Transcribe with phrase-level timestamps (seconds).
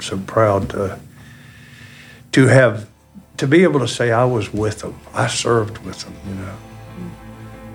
[0.00, 0.98] So proud to
[2.32, 2.88] to have
[3.38, 4.98] to be able to say I was with them.
[5.12, 6.54] I served with them, you know.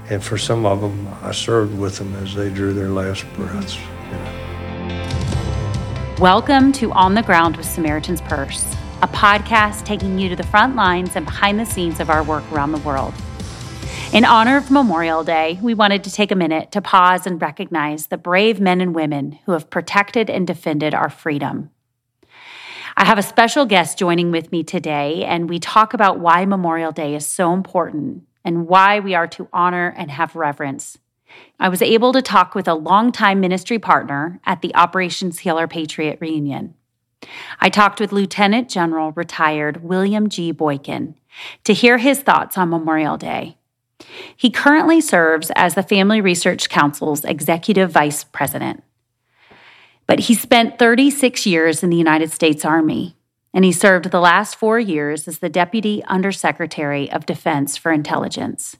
[0.10, 3.78] And for some of them, I served with them as they drew their last breaths.
[3.78, 6.16] You know.
[6.20, 8.66] Welcome to On the Ground with Samaritan's Purse,
[9.02, 12.50] a podcast taking you to the front lines and behind the scenes of our work
[12.52, 13.14] around the world.
[14.14, 18.08] In honor of Memorial Day, we wanted to take a minute to pause and recognize
[18.08, 21.72] the brave men and women who have protected and defended our freedom.
[22.96, 26.92] I have a special guest joining with me today, and we talk about why Memorial
[26.92, 31.00] Day is so important and why we are to honor and have reverence.
[31.60, 35.68] I was able to talk with a longtime ministry partner at the Operations Heal Our
[35.68, 36.76] Patriot reunion.
[37.60, 40.52] I talked with Lieutenant General retired William G.
[40.52, 41.16] Boykin
[41.64, 43.58] to hear his thoughts on Memorial Day.
[44.36, 48.84] He currently serves as the Family Research Council's executive vice president.
[50.08, 53.16] But he spent 36 years in the United States Army,
[53.54, 58.78] and he served the last four years as the Deputy Undersecretary of Defense for Intelligence.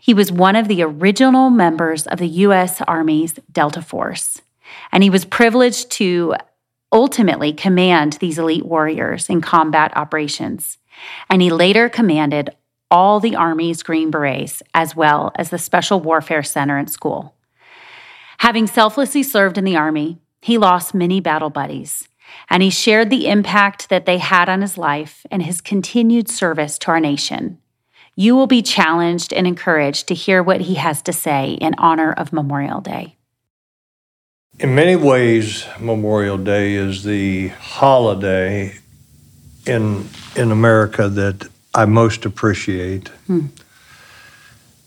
[0.00, 2.80] He was one of the original members of the U.S.
[2.82, 4.40] Army's Delta Force,
[4.90, 6.34] and he was privileged to
[6.92, 10.78] ultimately command these elite warriors in combat operations.
[11.28, 12.50] And he later commanded
[12.90, 17.34] all the Army's Green Berets, as well as the Special Warfare Center and school.
[18.38, 22.06] Having selflessly served in the Army, he lost many battle buddies,
[22.50, 26.78] and he shared the impact that they had on his life and his continued service
[26.80, 27.56] to our nation.
[28.14, 32.12] You will be challenged and encouraged to hear what he has to say in honor
[32.12, 33.16] of Memorial Day.
[34.58, 38.80] In many ways, Memorial Day is the holiday
[39.64, 43.08] in in America that I most appreciate.
[43.28, 43.46] Hmm.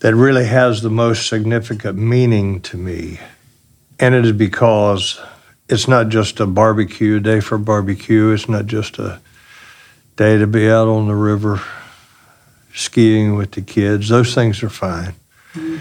[0.02, 3.19] That really has the most significant meaning to me.
[3.99, 5.19] And it is because
[5.69, 8.29] it's not just a barbecue day for barbecue.
[8.31, 9.19] It's not just a
[10.15, 11.61] day to be out on the river
[12.73, 14.09] skiing with the kids.
[14.09, 15.13] Those things are fine.
[15.53, 15.77] Mm-hmm.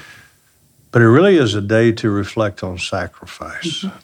[0.91, 3.83] But it really is a day to reflect on sacrifice.
[3.83, 3.97] Mm-hmm.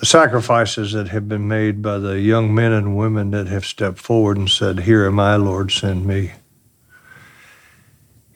[0.00, 3.98] The sacrifices that have been made by the young men and women that have stepped
[3.98, 6.32] forward and said, Here am I, Lord, send me.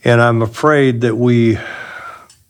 [0.04, 1.58] And I'm afraid that we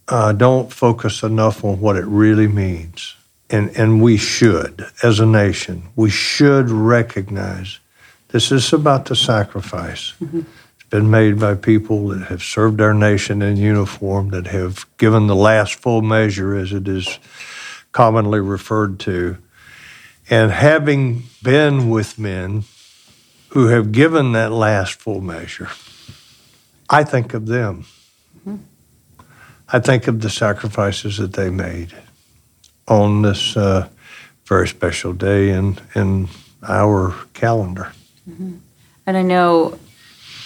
[0.06, 3.14] uh, don't focus enough on what it really means
[3.50, 7.78] and, and we should, as a nation, we should recognize
[8.28, 10.12] this is about the sacrifice.
[10.22, 10.40] Mm-hmm.
[10.40, 15.26] It's been made by people that have served our nation in uniform, that have given
[15.26, 17.18] the last full measure, as it is
[17.92, 19.38] commonly referred to.
[20.28, 22.64] And having been with men
[23.50, 25.70] who have given that last full measure,
[26.90, 27.86] I think of them.
[28.40, 28.56] Mm-hmm.
[29.70, 31.94] I think of the sacrifices that they made
[32.88, 33.88] on this uh,
[34.44, 36.28] very special day in in
[36.62, 37.92] our calendar.
[38.28, 38.56] Mm-hmm.
[39.06, 39.78] And I know,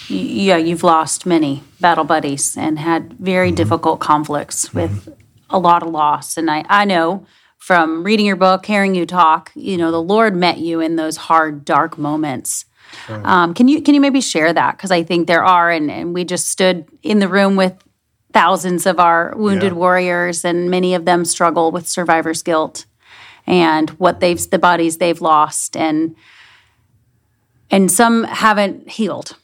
[0.07, 3.55] yeah, you've lost many battle buddies and had very mm-hmm.
[3.55, 5.11] difficult conflicts with mm-hmm.
[5.49, 6.37] a lot of loss.
[6.37, 7.25] And I, I know
[7.57, 11.17] from reading your book, hearing you talk, you know, the Lord met you in those
[11.17, 12.65] hard, dark moments.
[13.09, 13.25] Right.
[13.25, 14.77] Um, can you can you maybe share that?
[14.77, 17.73] Because I think there are, and, and we just stood in the room with
[18.33, 19.77] thousands of our wounded yeah.
[19.77, 22.85] warriors, and many of them struggle with survivor's guilt
[23.45, 26.15] and what they've the bodies they've lost, and
[27.69, 29.37] and some haven't healed.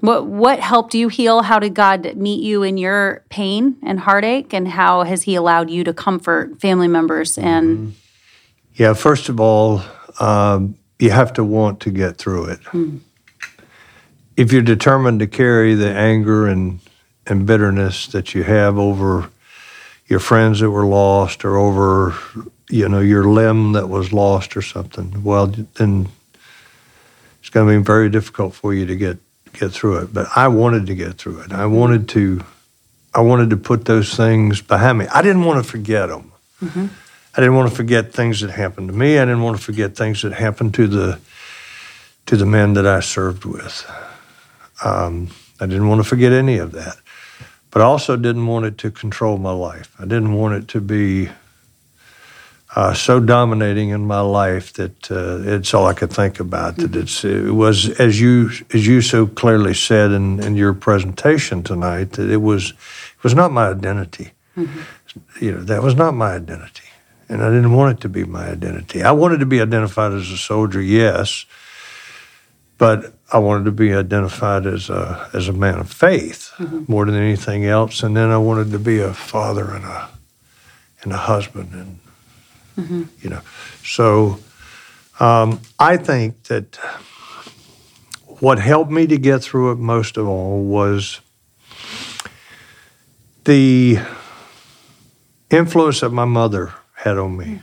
[0.00, 1.42] What what helped you heal?
[1.42, 5.70] How did God meet you in your pain and heartache, and how has He allowed
[5.70, 7.38] you to comfort family members?
[7.38, 7.90] And mm-hmm.
[8.74, 9.82] yeah, first of all,
[10.20, 12.60] um, you have to want to get through it.
[12.64, 13.00] Mm.
[14.36, 16.80] If you're determined to carry the anger and
[17.26, 19.30] and bitterness that you have over
[20.06, 22.14] your friends that were lost or over
[22.68, 25.22] you know your limb that was lost or something.
[25.22, 26.08] Well then
[27.40, 29.18] it's going to be very difficult for you to get
[29.52, 30.14] get through it.
[30.14, 31.52] But i wanted to get through it.
[31.52, 32.44] I wanted to
[33.14, 35.06] i wanted to put those things behind me.
[35.06, 36.86] I didn't want to forget them mm-hmm.
[37.36, 39.18] i didn't want to forget things that happened to me.
[39.18, 41.20] I didn't want to forget things that happened to the
[42.26, 43.90] to the men that i served with.
[44.84, 45.28] Um,
[45.60, 46.96] i didn't want to forget any of that
[47.72, 49.96] but I also didn't want it to control my life.
[49.98, 51.30] I didn't want it to be
[52.76, 56.76] uh, so dominating in my life that uh, it's all I could think about.
[56.76, 61.62] That it's it was as you as you so clearly said in, in your presentation
[61.62, 64.32] tonight that it was it was not my identity.
[64.56, 65.44] Mm-hmm.
[65.44, 66.88] You know that was not my identity,
[67.28, 69.02] and I didn't want it to be my identity.
[69.02, 71.46] I wanted to be identified as a soldier, yes,
[72.78, 76.84] but I wanted to be identified as a as a man of faith mm-hmm.
[76.86, 80.08] more than anything else, and then I wanted to be a father and a
[81.02, 81.98] and a husband, and
[82.76, 83.02] mm-hmm.
[83.22, 83.40] you know,
[83.84, 84.38] so
[85.20, 86.78] Um, I think that
[88.40, 91.20] what helped me to get through it most of all was
[93.44, 93.98] the
[95.48, 97.62] influence that my mother had on me.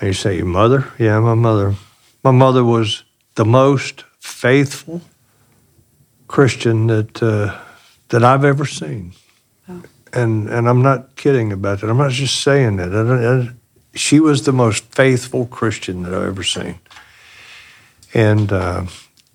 [0.00, 0.90] And you say, Your mother?
[0.98, 1.74] Yeah, my mother.
[2.24, 3.04] My mother was
[3.34, 4.04] the most
[4.40, 5.02] faithful
[6.26, 7.58] Christian that uh,
[8.08, 9.12] that I've ever seen.
[10.12, 11.90] And and I'm not kidding about that.
[11.90, 12.94] I'm not just saying that.
[12.94, 13.54] I I-
[13.92, 16.78] she was the most faithful Christian that I've ever seen.
[18.14, 18.86] And uh,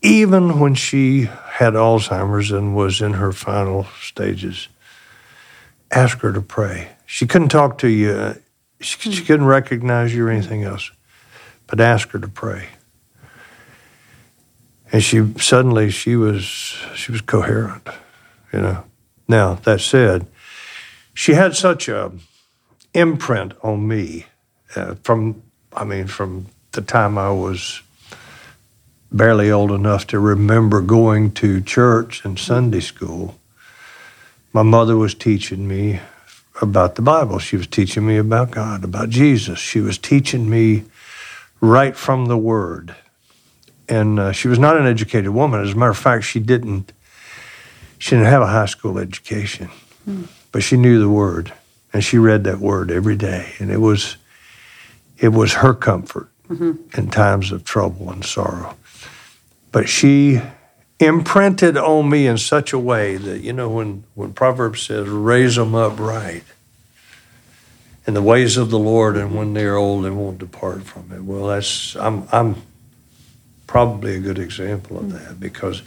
[0.02, 1.28] even when she
[1.60, 4.70] had Alzheimer's and was in her final stages,
[5.92, 6.88] ask her to pray.
[7.06, 8.36] She couldn't talk to you.
[8.80, 10.90] She, she couldn't recognize you or anything else,
[11.68, 12.70] but ask her to pray.
[14.92, 16.44] And she suddenly she was
[16.96, 17.88] she was coherent,
[18.54, 18.84] you know.
[19.28, 20.28] Now that said,
[21.14, 22.12] she had such a
[22.94, 24.26] imprint on me
[24.76, 25.42] uh, from
[25.74, 27.82] I mean from the time I was
[29.12, 33.36] barely old enough to remember going to church and Sunday school.
[34.52, 36.00] My mother was teaching me
[36.62, 37.40] about the Bible.
[37.40, 39.60] She was teaching me about God, about Jesus.
[39.60, 40.84] She was teaching me
[41.62, 42.96] right from the Word.
[43.88, 45.62] And uh, she was not an educated woman.
[45.62, 46.92] As a matter of fact, she didn't.
[47.98, 49.70] She didn't have a high school education,
[50.52, 51.54] but she knew the Word,
[51.94, 53.54] and she read that Word every day.
[53.60, 54.18] And it was,
[55.18, 56.30] it was her comfort
[56.98, 58.76] in times of trouble and sorrow.
[59.72, 60.42] But she
[61.00, 65.56] imprinted on me in such a way that you know when when Proverbs says, "Raise
[65.56, 66.44] them up right."
[68.08, 71.24] In the ways of the Lord, and when they're old, they won't depart from it.
[71.24, 72.62] Well, that's I'm I'm
[73.68, 75.82] probably a good example of that because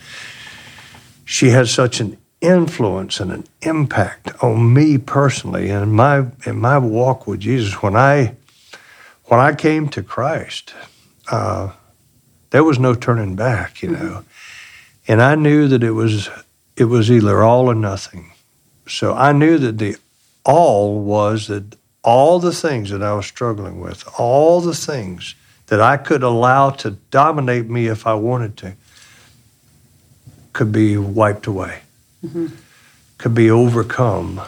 [1.24, 6.78] she had such an influence and an impact on me personally and my in my
[6.78, 7.82] walk with Jesus.
[7.82, 8.34] When I
[9.24, 10.74] when I came to Christ,
[11.30, 11.72] uh,
[12.50, 14.24] there was no turning back, you know,
[15.06, 16.30] and I knew that it was
[16.76, 18.32] it was either all or nothing.
[18.86, 19.96] So I knew that the
[20.44, 25.34] all was that all the things that I was struggling with, all the things
[25.68, 28.74] that I could allow to dominate me if I wanted to,
[30.52, 31.80] could be wiped away,
[32.24, 32.48] mm-hmm.
[33.18, 34.40] could be overcome.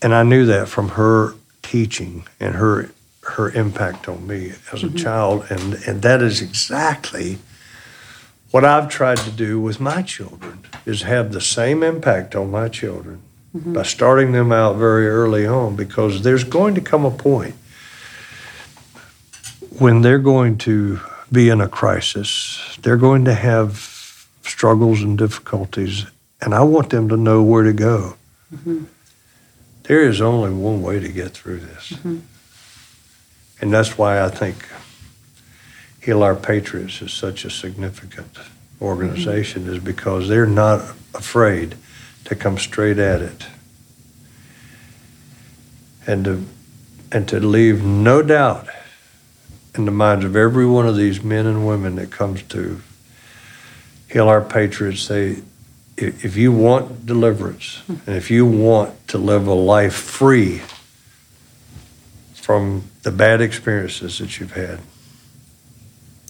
[0.00, 2.90] And I knew that from her teaching and her
[3.22, 4.96] her impact on me as a mm-hmm.
[4.96, 7.38] child, and and that is exactly
[8.50, 12.68] what I've tried to do with my children is have the same impact on my
[12.68, 13.20] children
[13.54, 13.74] mm-hmm.
[13.74, 17.54] by starting them out very early on because there's going to come a point
[19.78, 26.06] when they're going to be in a crisis, they're going to have struggles and difficulties,
[26.40, 28.16] and I want them to know where to go.
[28.54, 28.84] Mm-hmm.
[29.84, 31.90] There is only one way to get through this.
[31.90, 32.18] Mm-hmm.
[33.60, 34.68] And that's why I think
[36.02, 38.38] Heal Our Patriots is such a significant
[38.80, 39.74] organization, mm-hmm.
[39.74, 40.80] is because they're not
[41.14, 41.76] afraid
[42.24, 43.46] to come straight at it
[46.06, 46.44] and to,
[47.12, 48.68] and to leave no doubt
[49.78, 52.80] in the minds of every one of these men and women that comes to
[54.10, 55.08] Heal Our Patriots.
[55.08, 55.42] They,
[55.96, 60.62] if you want deliverance and if you want to live a life free
[62.34, 64.80] from the bad experiences that you've had,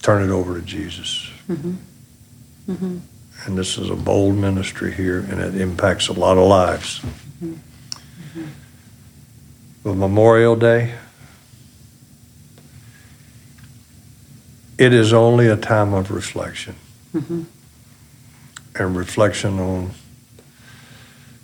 [0.01, 1.29] turn it over to Jesus.
[1.47, 1.73] Mm-hmm.
[2.71, 2.97] Mm-hmm.
[3.45, 6.99] And this is a bold ministry here, and it impacts a lot of lives.
[6.99, 7.53] Mm-hmm.
[9.83, 10.93] With Memorial Day,
[14.79, 16.73] it is only a time of reflection.
[18.75, 19.91] And reflection on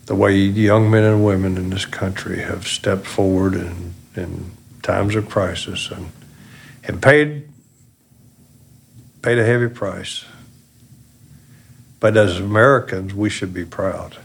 [0.06, 4.52] the way young men and women in this country have stepped forward in, in
[4.84, 6.12] times of crisis and,
[6.86, 7.50] and paid,
[9.22, 10.24] paid a heavy price.
[12.00, 14.16] But as Americans, we should be proud.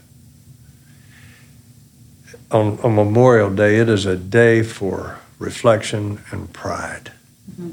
[2.52, 7.10] On, on Memorial Day, it is a day for reflection and pride
[7.50, 7.70] mm-hmm.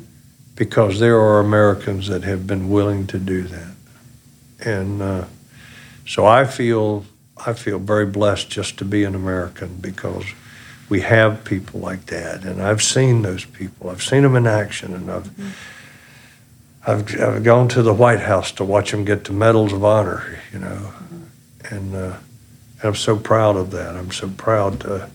[0.58, 3.76] Because there are Americans that have been willing to do that.
[4.60, 5.26] And uh,
[6.06, 7.06] so I feel
[7.46, 10.26] I feel very blessed just to be an American because
[10.90, 13.90] we have people like that, and I've seen those people.
[13.90, 15.30] I've seen them in action, and I've
[16.88, 20.40] I've, I've gone to the White House to watch them get the medals of honor,
[20.54, 20.94] you know,
[21.70, 22.16] and, uh,
[22.80, 23.96] and I'm so proud of that.
[23.96, 25.10] I'm so proud to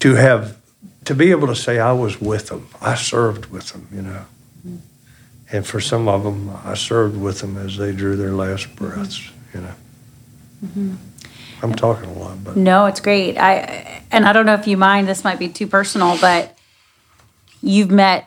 [0.00, 0.58] to have
[1.04, 2.68] to be able to say I was with them.
[2.80, 4.24] I served with them, you know.
[5.52, 8.86] And for some of them, I served with them as they drew their last mm-hmm.
[8.86, 9.74] breaths, you know.
[10.64, 10.94] Mm-hmm.
[11.62, 13.36] I'm talking a lot, but No, it's great.
[13.38, 15.08] I and I don't know if you mind.
[15.08, 16.58] This might be too personal, but
[17.62, 18.26] you've met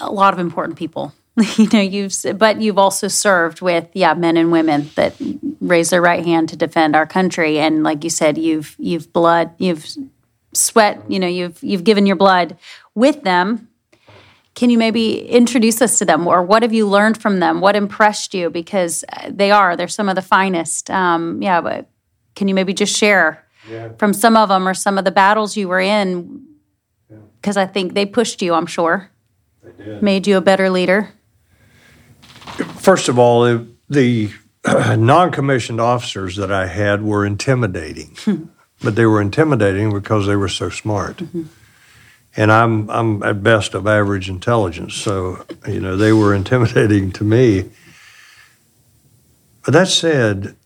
[0.00, 1.12] a lot of important people.
[1.56, 5.14] you know, you've but you've also served with yeah men and women that
[5.60, 9.52] raise their right hand to defend our country, and like you said, you've you've blood,
[9.58, 9.86] you've
[10.58, 12.56] sweat, you know, you've you've given your blood
[12.94, 13.68] with them.
[14.54, 17.60] Can you maybe introduce us to them, or what have you learned from them?
[17.60, 18.50] What impressed you?
[18.50, 20.90] Because they are they're some of the finest.
[20.90, 21.88] Um, yeah, but
[22.34, 23.90] can you maybe just share yeah.
[23.98, 26.44] from some of them or some of the battles you were in?
[27.40, 27.62] Because yeah.
[27.62, 28.54] I think they pushed you.
[28.54, 29.10] I'm sure.
[29.62, 30.02] They did.
[30.02, 31.12] Made you a better leader.
[32.78, 34.30] First of all, the, the
[34.96, 38.44] non commissioned officers that I had were intimidating, hmm.
[38.80, 41.18] But they were intimidating because they were so smart.
[41.18, 41.44] Mm-hmm.
[42.36, 47.24] And I'm, I'm at best of average intelligence, so you know they were intimidating to
[47.24, 47.70] me.
[49.64, 50.56] But that said,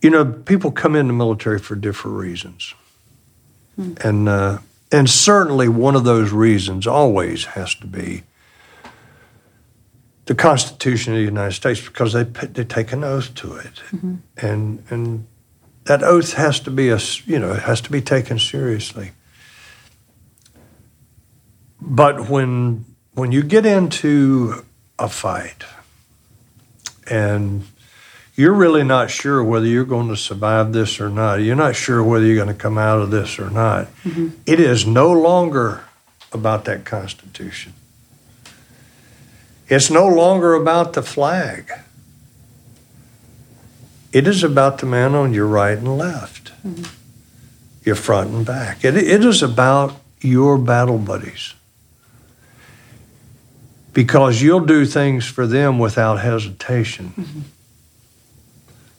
[0.00, 2.74] you know people come in the military for different reasons,
[3.76, 3.94] hmm.
[4.02, 4.58] and uh,
[4.90, 8.24] and certainly one of those reasons always has to be
[10.26, 14.16] the Constitution of the United States because they they take an oath to it, mm-hmm.
[14.38, 15.26] and and
[15.84, 19.12] that oath has to be a you know it has to be taken seriously.
[21.80, 22.84] But when
[23.14, 24.64] when you get into
[24.98, 25.64] a fight,
[27.10, 27.66] and
[28.34, 31.36] you're really not sure whether you're going to survive this or not.
[31.36, 33.86] You're not sure whether you're going to come out of this or not.
[34.04, 34.28] Mm-hmm.
[34.46, 35.84] It is no longer
[36.32, 37.74] about that Constitution.
[39.68, 41.72] It's no longer about the flag.
[44.12, 46.84] It is about the man on your right and left, mm-hmm.
[47.82, 48.84] your front and back.
[48.84, 51.54] It, it is about your battle buddies.
[53.94, 57.12] Because you'll do things for them without hesitation.
[57.16, 57.40] Mm-hmm.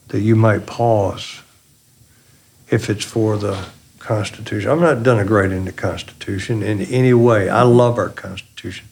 [0.09, 1.41] That you might pause
[2.69, 3.67] if it's for the
[3.99, 4.69] Constitution.
[4.69, 7.49] I'm not denigrating the Constitution in any way.
[7.49, 8.87] I love our Constitution.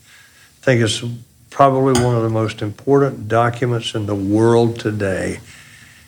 [0.62, 1.04] I think it's
[1.50, 5.40] probably one of the most important documents in the world today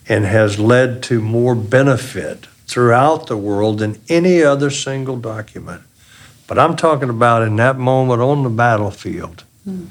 [0.07, 5.81] and has led to more benefit throughout the world than any other single document.
[6.47, 9.87] But I'm talking about in that moment on the battlefield mm.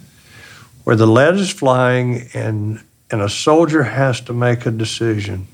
[0.85, 5.47] where the lead is flying and, and a soldier has to make a decision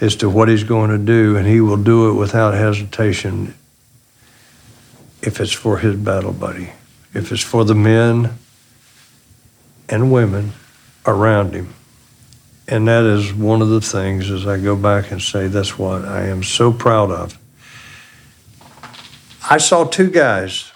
[0.00, 3.54] as to what he's going to do, and he will do it without hesitation
[5.22, 6.70] if it's for his battle buddy
[7.16, 8.34] if it's for the men
[9.88, 10.52] and women
[11.06, 11.72] around him.
[12.68, 16.04] And that is one of the things as I go back and say that's what
[16.04, 17.38] I am so proud of.
[19.48, 20.72] I saw two guys,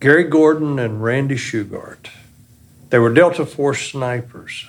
[0.00, 2.08] Gary Gordon and Randy Shughart.
[2.88, 4.66] They were Delta Force snipers.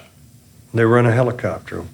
[0.73, 1.85] They were in a helicopter.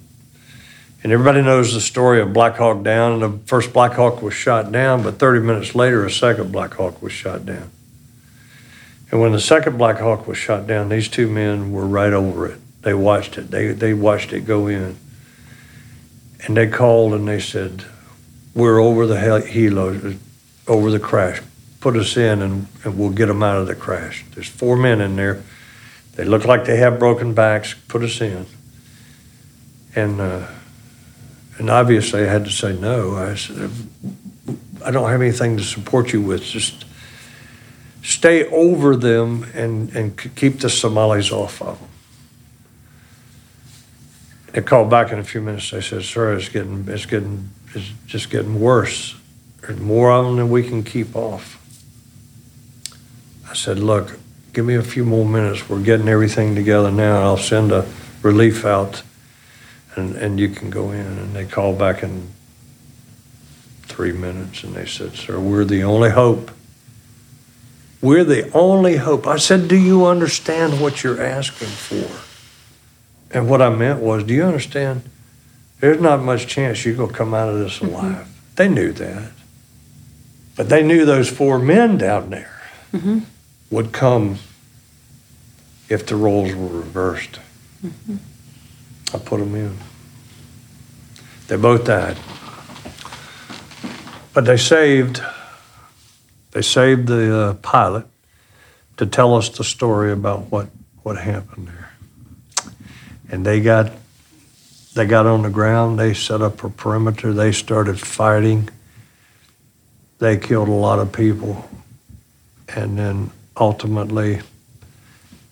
[1.04, 3.20] And everybody knows the story of Black Hawk Down.
[3.20, 7.00] The first Black Hawk was shot down, but 30 minutes later, a second Black Hawk
[7.00, 7.70] was shot down.
[9.12, 12.46] And when the second Black Hawk was shot down, these two men were right over
[12.46, 12.58] it.
[12.84, 13.50] They watched it.
[13.50, 14.96] They, they watched it go in.
[16.46, 17.84] And they called and they said,
[18.54, 20.18] We're over the helo,
[20.68, 21.40] over the crash.
[21.80, 24.24] Put us in and, and we'll get them out of the crash.
[24.34, 25.42] There's four men in there.
[26.16, 27.74] They look like they have broken backs.
[27.88, 28.46] Put us in.
[29.96, 30.46] And, uh,
[31.58, 33.16] and obviously I had to say no.
[33.16, 33.70] I said,
[34.84, 36.42] I don't have anything to support you with.
[36.42, 36.84] Just
[38.02, 41.88] stay over them and, and keep the Somalis off of them.
[44.54, 45.72] They called back in a few minutes.
[45.72, 49.16] They said, "Sir, it's getting, it's getting, it's just getting worse.
[49.60, 51.60] There's more of them than we can keep off."
[53.50, 54.16] I said, "Look,
[54.52, 55.68] give me a few more minutes.
[55.68, 57.22] We're getting everything together now.
[57.22, 57.84] I'll send a
[58.22, 59.02] relief out,
[59.96, 62.28] and and you can go in." And they called back in
[63.82, 66.52] three minutes, and they said, "Sir, we're the only hope."
[68.00, 69.26] We're the only hope.
[69.26, 72.33] I said, Do you understand what you're asking for?
[73.30, 75.02] And what I meant was, Do you understand?
[75.80, 77.94] There's not much chance you're going to come out of this mm-hmm.
[77.94, 78.28] alive.
[78.56, 79.32] They knew that.
[80.56, 82.62] But they knew those four men down there
[82.92, 83.20] mm-hmm.
[83.70, 84.38] would come
[85.88, 87.40] if the roles were reversed.
[87.84, 88.16] Mm-hmm.
[89.14, 89.76] I put them in.
[91.48, 92.16] They both died.
[94.32, 95.20] But they saved
[96.54, 98.06] they saved the uh, pilot
[98.96, 100.68] to tell us the story about what,
[101.02, 101.83] what happened there.
[103.34, 103.90] And they got
[104.94, 108.68] they got on the ground, they set up a perimeter, they started fighting.
[110.20, 111.68] They killed a lot of people.
[112.68, 114.40] And then ultimately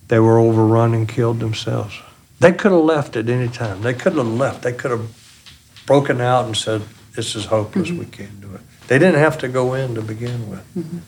[0.07, 1.99] they were overrun and killed themselves.
[2.39, 3.83] They could have left at any time.
[3.83, 4.62] They could have left.
[4.62, 5.11] They could have
[5.85, 6.83] broken out and said,
[7.17, 7.99] This is hopeless, mm-hmm.
[7.99, 8.61] we can't do it.
[8.87, 10.65] They didn't have to go in to begin with.
[10.77, 10.99] Mm-hmm.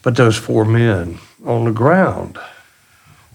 [0.00, 2.38] But those four men on the ground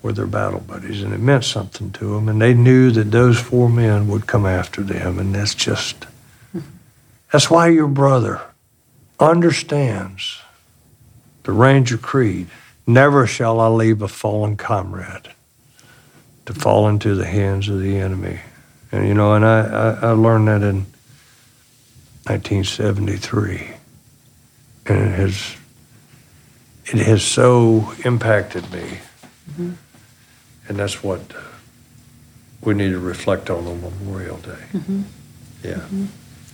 [0.01, 2.29] were their battle buddies, and it meant something to them.
[2.29, 6.05] And they knew that those four men would come after them, and that's just
[7.31, 8.41] that's why your brother
[9.19, 10.39] understands
[11.43, 12.47] the Ranger Creed.
[12.85, 15.29] Never shall I leave a fallen comrade
[16.45, 18.39] to fall into the hands of the enemy.
[18.91, 20.85] And you know, and I, I, I learned that in
[22.27, 23.71] 1973,
[24.85, 25.57] and it has
[26.85, 28.99] it has so impacted me,
[29.51, 29.73] Mm-hmm.
[30.67, 31.21] And that's what
[32.61, 34.63] we need to reflect on on Memorial Day.
[34.73, 35.01] Mm-hmm.
[35.63, 35.81] Yeah.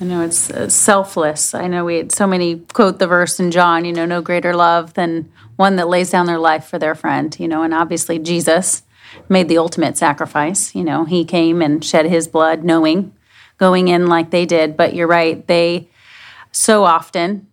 [0.01, 1.53] I know it's uh, selfless.
[1.53, 4.53] I know we had so many quote the verse in John, you know, no greater
[4.55, 8.19] love than one that lays down their life for their friend, you know, and obviously
[8.19, 8.83] Jesus
[9.29, 10.73] made the ultimate sacrifice.
[10.73, 13.13] You know, he came and shed his blood knowing
[13.57, 15.89] going in like they did, but you're right, they
[16.51, 17.47] so often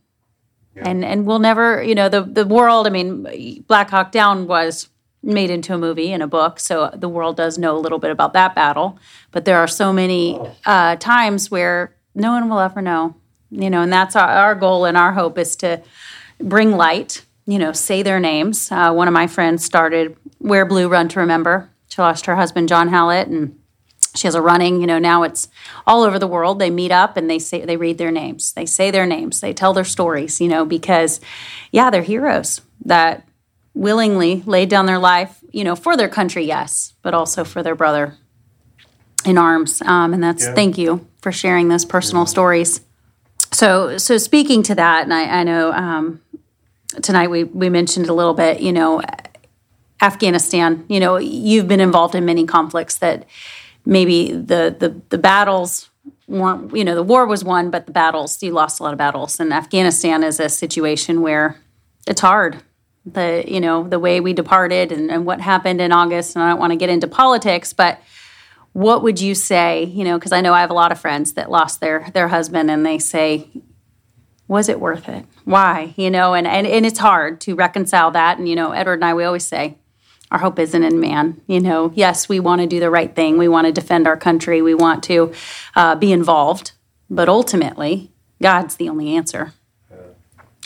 [0.77, 4.89] and and we'll never, you know, the the world, I mean, Black Hawk Down was
[5.23, 8.11] made into a movie and a book, so the world does know a little bit
[8.11, 8.99] about that battle,
[9.33, 13.15] but there are so many uh, times where no one will ever know,
[13.51, 15.83] you know, and that's our, our goal and our hope is to
[16.39, 18.73] bring light, you know, say their names.
[18.73, 21.71] Uh, one of my friends started Wear Blue, Run to Remember.
[21.89, 23.59] She lost her husband, John Hallett, and
[24.15, 25.49] she has a running, you know, now it's
[25.87, 26.59] all over the world.
[26.59, 28.53] They meet up and they say, they read their names.
[28.53, 29.41] They say their names.
[29.41, 31.21] They tell their stories, you know, because,
[31.71, 33.25] yeah, they're heroes that
[33.81, 37.75] willingly laid down their life, you know, for their country, yes, but also for their
[37.75, 38.15] brother
[39.25, 39.81] in arms.
[39.83, 40.55] Um, and that's Yeah.
[40.55, 42.83] thank you for sharing those personal stories.
[43.53, 46.21] So, so speaking to that, and I, I know um,
[47.03, 49.01] tonight we we mentioned a little bit, you know,
[50.03, 50.85] Afghanistan.
[50.89, 53.25] You know, you've been involved in many conflicts that
[53.87, 55.89] maybe the the the battles
[56.29, 56.77] weren't.
[56.77, 59.41] You know, the war was won, but the battles you lost a lot of battles.
[59.41, 61.57] And Afghanistan is a situation where
[62.07, 62.63] it's hard.
[63.07, 66.37] The you know the way we departed and, and what happened in August.
[66.37, 68.01] And I don't want to get into politics, but
[68.73, 69.85] what would you say?
[69.85, 72.29] You know, because I know I have a lot of friends that lost their their
[72.29, 73.49] husband, and they say,
[74.49, 75.25] "Was it worth it?
[75.45, 78.39] Why?" You know, and and and it's hard to reconcile that.
[78.39, 79.79] And you know, Edward and I, we always say,
[80.31, 81.41] our hope isn't in man.
[81.47, 83.37] You know, yes, we want to do the right thing.
[83.37, 84.63] We want to defend our country.
[84.63, 85.33] We want to
[85.75, 86.73] uh, be involved,
[87.09, 89.53] but ultimately, God's the only answer.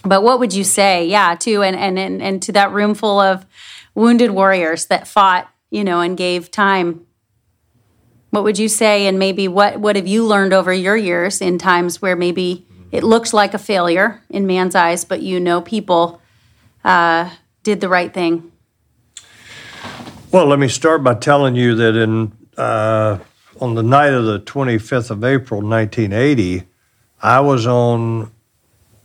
[0.04, 3.20] But what would you say, yeah, to and and and, and to that room full
[3.20, 3.46] of
[3.94, 7.06] wounded warriors that fought, you know, and gave time
[8.34, 9.06] what would you say?
[9.06, 13.04] And maybe what what have you learned over your years in times where maybe it
[13.04, 16.20] looks like a failure in man's eyes but you know people
[16.84, 17.30] uh,
[17.62, 18.50] did the right thing?
[20.32, 23.18] Well, let me start by telling you that in uh,
[23.60, 26.64] on the night of the 25th of April, 1980,
[27.22, 28.32] I was on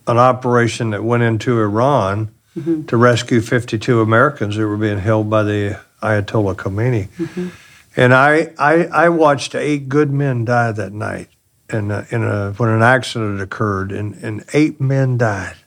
[0.10, 2.86] an operation that went into Iran mm-hmm.
[2.86, 7.10] to rescue 52 Americans that were being held by the Ayatollah Khomeini.
[7.10, 7.50] Mm-hmm.
[7.96, 11.30] And I, I, I watched eight good men die that night
[11.70, 15.58] in a, in a, when an accident occurred, and, and eight men died.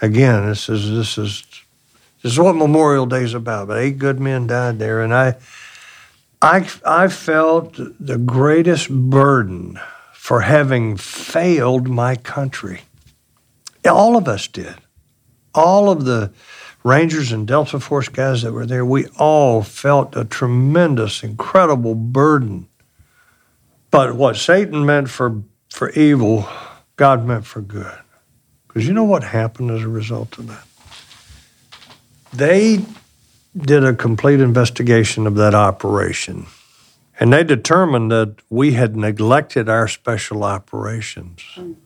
[0.00, 1.44] Again, this is this is
[2.22, 3.68] this is what Memorial Day is about.
[3.68, 5.34] But eight good men died there, and I,
[6.40, 9.80] I, I felt the greatest burden
[10.12, 12.82] for having failed my country.
[13.86, 14.76] All of us did.
[15.54, 16.32] All of the
[16.84, 22.68] Rangers and Delta Force guys that were there, we all felt a tremendous, incredible burden.
[23.90, 26.48] But what Satan meant for, for evil,
[26.96, 27.98] God meant for good.
[28.66, 30.64] Because you know what happened as a result of that?
[32.32, 32.84] They
[33.56, 36.46] did a complete investigation of that operation.
[37.18, 41.40] And they determined that we had neglected our special operations.
[41.56, 41.76] Mm.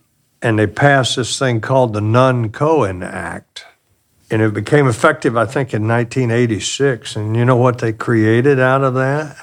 [0.42, 3.64] And they passed this thing called the Nunn Cohen Act.
[4.28, 7.16] And it became effective, I think, in 1986.
[7.16, 9.36] And you know what they created out of that?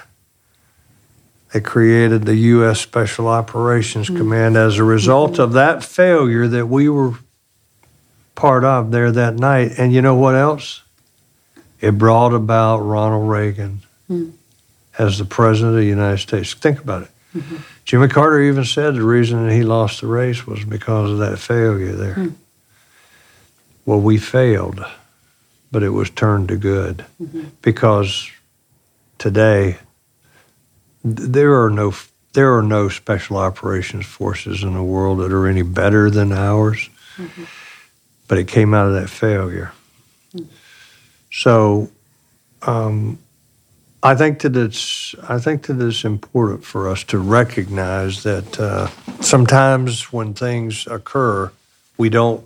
[1.53, 2.81] They created the U.S.
[2.81, 4.17] Special Operations hmm.
[4.17, 7.13] Command as a result of that failure that we were
[8.35, 9.73] part of there that night.
[9.77, 10.83] And you know what else?
[11.79, 14.31] It brought about Ronald Reagan hmm.
[14.97, 16.53] as the President of the United States.
[16.53, 17.09] Think about it.
[17.35, 17.57] Mm-hmm.
[17.89, 21.39] Jimmy Carter even said the reason that he lost the race was because of that
[21.39, 22.13] failure there.
[22.13, 22.28] Hmm.
[23.84, 24.86] Well, we failed,
[25.71, 27.45] but it was turned to good mm-hmm.
[27.63, 28.30] because
[29.17, 29.80] today
[31.02, 31.95] th- there are no
[32.34, 36.91] there are no special operations forces in the world that are any better than ours.
[37.17, 37.45] Mm-hmm.
[38.28, 39.71] But it came out of that failure.
[40.32, 40.43] Hmm.
[41.32, 41.89] So
[42.62, 43.17] um,
[44.01, 48.88] I think that it's I think that it's important for us to recognize that uh,
[49.21, 51.51] sometimes when things occur,
[51.97, 52.45] we don't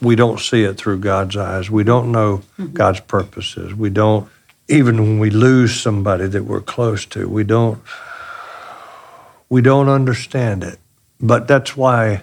[0.00, 1.70] we don't see it through God's eyes.
[1.70, 2.72] We don't know mm-hmm.
[2.72, 3.74] God's purposes.
[3.74, 4.28] We don't,
[4.68, 7.80] even when we lose somebody that we're close to, we don't,
[9.48, 10.78] we don't understand it.
[11.20, 12.22] But that's why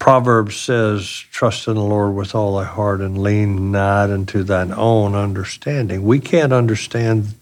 [0.00, 4.72] Proverbs says, Trust in the Lord with all thy heart and lean not into thine
[4.72, 6.02] own understanding.
[6.02, 7.34] We can't understand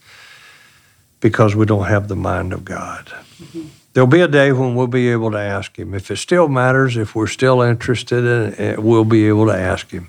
[1.21, 3.07] because we don't have the mind of God.
[3.41, 3.69] Mm-hmm.
[3.93, 5.95] There'll be a day when we'll be able to ask Him.
[5.95, 9.91] If it still matters, if we're still interested in it, we'll be able to ask
[9.91, 10.09] Him.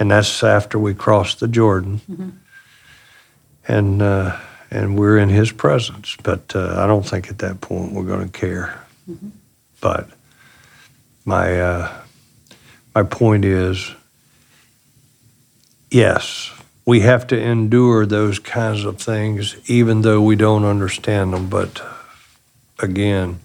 [0.00, 2.00] And that's after we cross the Jordan.
[2.10, 2.30] Mm-hmm.
[3.68, 4.36] And, uh,
[4.70, 6.16] and we're in His presence.
[6.22, 8.80] But uh, I don't think at that point we're going to care.
[9.08, 9.28] Mm-hmm.
[9.80, 10.08] But
[11.28, 11.92] my, uh,
[12.94, 13.92] my point is
[15.90, 16.50] yes,
[16.86, 21.50] we have to endure those kinds of things even though we don't understand them.
[21.50, 21.82] But
[22.78, 23.40] again,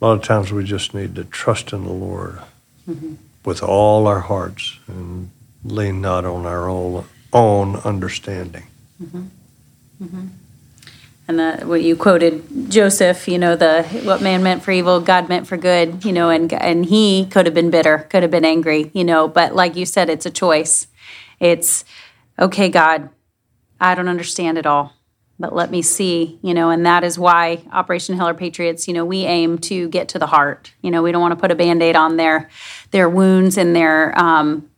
[0.00, 2.40] a lot of times we just need to trust in the Lord
[2.88, 3.16] mm-hmm.
[3.44, 5.30] with all our hearts and
[5.62, 8.68] lean not on our own, own understanding.
[9.02, 9.24] Mm-hmm.
[10.02, 10.26] Mm-hmm.
[11.30, 15.28] And the, what you quoted Joseph, you know, the what man meant for evil, God
[15.28, 18.44] meant for good, you know, and and he could have been bitter, could have been
[18.44, 20.88] angry, you know, but like you said, it's a choice.
[21.38, 21.84] It's
[22.36, 23.10] okay, God,
[23.80, 24.92] I don't understand it all,
[25.38, 28.94] but let me see, you know, and that is why Operation Heal Our Patriots, you
[28.94, 30.72] know, we aim to get to the heart.
[30.82, 32.50] You know, we don't want to put a band aid on their,
[32.90, 34.68] their wounds and their um,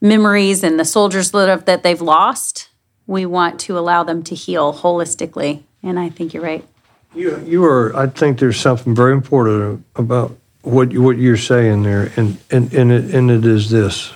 [0.00, 2.70] memories and the soldiers that they've lost.
[3.06, 5.64] We want to allow them to heal holistically.
[5.88, 6.64] And I think you're right.
[7.14, 11.82] You, you are, I think there's something very important about what, you, what you're saying
[11.82, 14.12] there, and, and, and, it, and it is this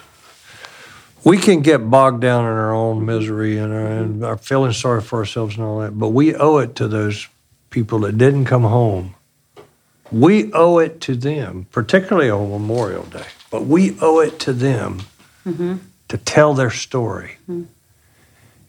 [1.24, 5.00] we can get bogged down in our own misery and our, and our feeling sorry
[5.00, 7.28] for ourselves and all that, but we owe it to those
[7.70, 9.14] people that didn't come home.
[10.10, 15.02] We owe it to them, particularly on Memorial Day, but we owe it to them
[15.46, 15.76] mm-hmm.
[16.08, 17.64] to tell their story mm-hmm.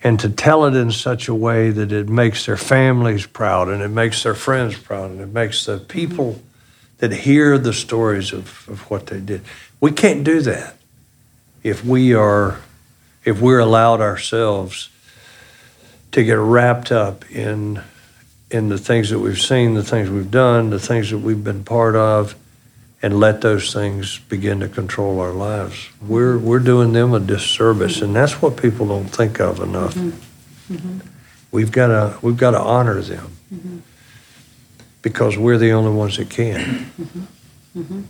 [0.04, 3.82] And to tell it in such a way that it makes their families proud and
[3.82, 6.42] it makes their friends proud and it makes the people
[6.98, 9.42] that hear the stories of, of what they did.
[9.80, 10.76] We can't do that
[11.64, 12.60] if we are
[13.24, 14.90] if we're allowed ourselves
[16.12, 17.82] to get wrapped up in
[18.52, 21.64] in the things that we've seen, the things we've done, the things that we've been
[21.64, 22.36] part of,
[23.04, 25.90] and let those things begin to control our lives.
[26.02, 29.94] We're we're doing them a disservice, and that's what people don't think of enough.
[29.94, 30.74] Mm-hmm.
[30.74, 31.00] Mm-hmm.
[31.52, 33.78] We've got to we've got to honor them mm-hmm.
[35.02, 36.92] because we're the only ones that can.
[37.78, 38.02] Mm-hmm.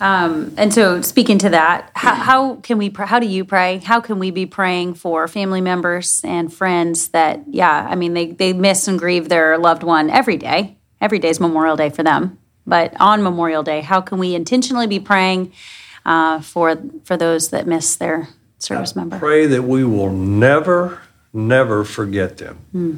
[0.00, 2.92] Um, and so, speaking to that, how, how, can we?
[2.92, 3.78] How do you pray?
[3.78, 8.32] How can we be praying for family members and friends that, yeah, I mean, they
[8.32, 10.76] they miss and grieve their loved one every day.
[11.00, 14.86] Every day is Memorial Day for them, but on Memorial Day, how can we intentionally
[14.86, 15.52] be praying
[16.04, 19.18] uh, for for those that miss their service member?
[19.18, 21.00] Pray that we will never,
[21.32, 22.58] never forget them.
[22.72, 22.96] Hmm.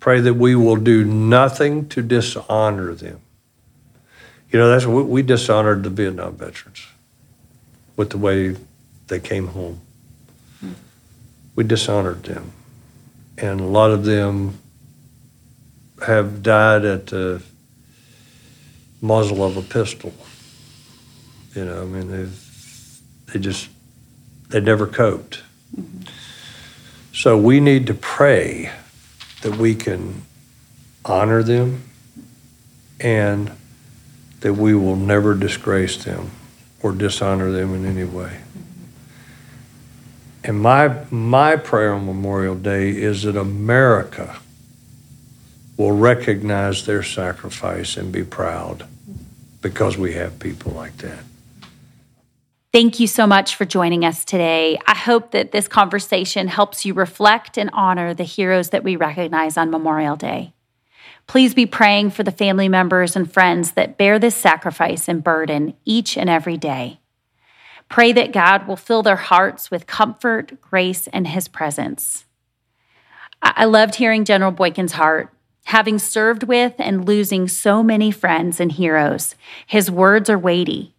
[0.00, 3.20] Pray that we will do nothing to dishonor them.
[4.50, 6.86] You know, that's we, we dishonored the Vietnam veterans
[7.96, 8.56] with the way
[9.08, 9.80] they came home.
[10.60, 10.72] Hmm.
[11.54, 12.52] We dishonored them,
[13.38, 14.58] and a lot of them
[16.06, 17.42] have died at the
[19.00, 20.12] muzzle of a pistol.
[21.54, 22.30] You know, I mean, they
[23.32, 23.68] they just
[24.48, 25.42] they never coped.
[25.74, 26.02] Mm-hmm.
[27.12, 28.70] So we need to pray
[29.42, 30.22] that we can
[31.04, 31.82] honor them
[33.00, 33.52] and
[34.40, 36.30] that we will never disgrace them
[36.82, 38.40] or dishonor them in any way.
[40.44, 44.38] And my, my prayer on Memorial Day is that America
[45.76, 48.86] will recognize their sacrifice and be proud
[49.60, 51.18] because we have people like that.
[52.72, 54.78] Thank you so much for joining us today.
[54.86, 59.56] I hope that this conversation helps you reflect and honor the heroes that we recognize
[59.56, 60.52] on Memorial Day.
[61.26, 65.74] Please be praying for the family members and friends that bear this sacrifice and burden
[65.84, 67.00] each and every day.
[67.88, 72.24] Pray that God will fill their hearts with comfort, grace, and His presence.
[73.42, 75.32] I loved hearing General Boykin's heart.
[75.66, 79.34] Having served with and losing so many friends and heroes,
[79.66, 80.94] his words are weighty.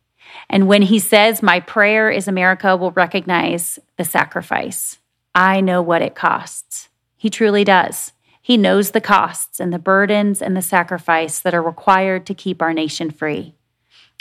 [0.50, 4.98] And when he says, My prayer is America will recognize the sacrifice,
[5.34, 6.90] I know what it costs.
[7.16, 8.12] He truly does.
[8.42, 12.62] He knows the costs and the burdens and the sacrifice that are required to keep
[12.62, 13.54] our nation free.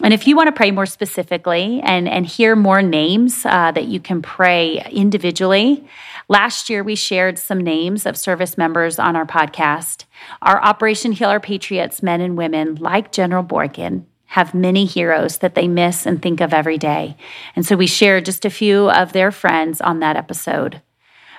[0.03, 3.87] And if you want to pray more specifically and, and hear more names uh, that
[3.87, 5.89] you can pray individually,
[6.29, 10.05] last year we shared some names of service members on our podcast.
[10.43, 15.55] Our Operation Heal Our Patriots men and women, like General Boykin, have many heroes that
[15.55, 17.17] they miss and think of every day.
[17.55, 20.83] And so we shared just a few of their friends on that episode.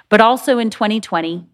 [0.09, 1.45] But also in 2020,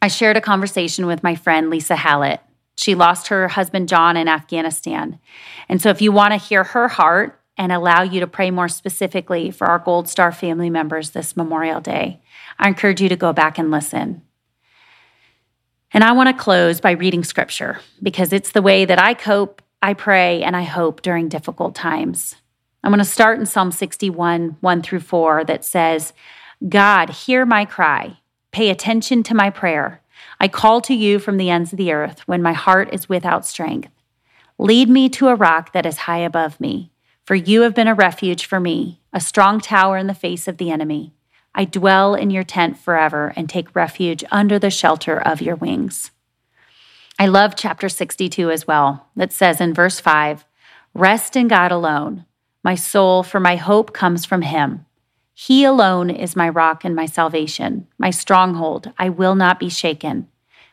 [0.00, 2.40] I shared a conversation with my friend Lisa Hallett.
[2.76, 5.18] She lost her husband John in Afghanistan.
[5.68, 8.68] And so if you want to hear her heart and allow you to pray more
[8.68, 12.20] specifically for our Gold Star family members this Memorial Day,
[12.58, 14.22] I encourage you to go back and listen.
[15.92, 19.62] And I want to close by reading scripture because it's the way that I cope,
[19.80, 22.36] I pray, and I hope during difficult times.
[22.84, 26.12] I'm going to start in Psalm 61, 1 through 4, that says,
[26.68, 28.18] God, hear my cry,
[28.52, 30.02] pay attention to my prayer.
[30.40, 33.46] I call to you from the ends of the earth when my heart is without
[33.46, 33.90] strength.
[34.58, 36.90] Lead me to a rock that is high above me,
[37.24, 40.56] for you have been a refuge for me, a strong tower in the face of
[40.56, 41.12] the enemy.
[41.54, 46.10] I dwell in your tent forever and take refuge under the shelter of your wings.
[47.18, 50.44] I love chapter 62 as well, that says in verse 5
[50.94, 52.24] Rest in God alone,
[52.62, 54.85] my soul, for my hope comes from him.
[55.38, 58.90] He alone is my rock and my salvation, my stronghold.
[58.98, 60.28] I will not be shaken.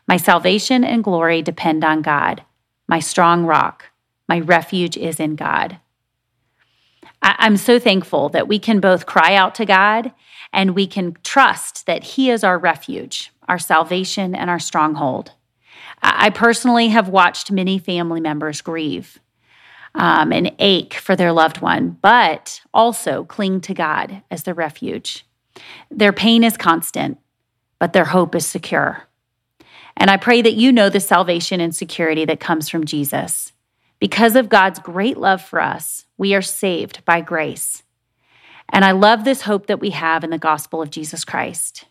[0.08, 2.42] My salvation and glory depend on God,
[2.88, 3.90] my strong rock.
[4.26, 5.80] My refuge is in God.
[7.20, 10.12] I- am so thankful that we can both cry out to God
[10.50, 15.32] and we can trust that He is our refuge, our salvation, and our stronghold.
[16.00, 19.20] I personally have watched many family members grieve
[19.94, 25.24] um, and ache for their loved one, but also cling to God as their refuge.
[25.90, 27.18] Their pain is constant,
[27.78, 29.04] but their hope is secure.
[29.96, 33.52] And I pray that you know the salvation and security that comes from Jesus.
[34.00, 37.82] Because of God's great love for us, we are saved by grace.
[38.68, 41.84] And I love this hope that we have in the gospel of Jesus Christ.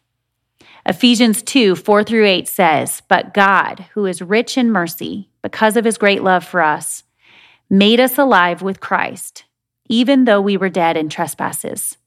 [0.85, 5.85] Ephesians 2 4 through 8 says, But God, who is rich in mercy, because of
[5.85, 7.03] his great love for us,
[7.73, 9.45] made us alive with Christ,
[9.89, 11.97] even though we were dead in trespasses.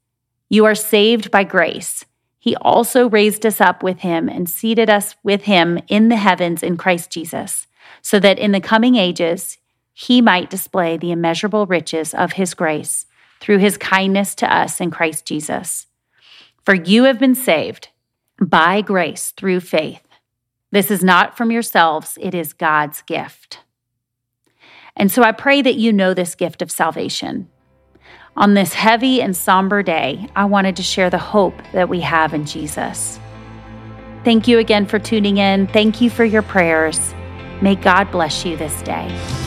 [0.49, 2.05] You are saved by grace.
[2.39, 6.63] He also raised us up with him and seated us with him in the heavens
[6.63, 7.67] in Christ Jesus,
[8.01, 9.59] so that in the coming ages
[9.93, 13.07] he might display the immeasurable riches of his grace
[13.41, 15.89] through his kindness to us in Christ Jesus.
[16.65, 17.89] For you have been saved
[18.41, 20.07] by grace through faith.
[20.71, 23.63] This is not from yourselves, it is God's gift.
[24.97, 27.49] And so I pray that you know this gift of salvation.
[28.37, 32.35] On this heavy and somber day, I wanted to share the hope that we have
[32.35, 33.19] in Jesus.
[34.25, 35.69] Thank you again for tuning in.
[35.69, 37.15] Thank you for your prayers.
[37.63, 39.46] May God bless you this day.